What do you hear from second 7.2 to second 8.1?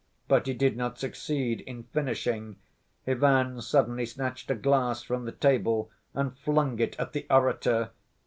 orator.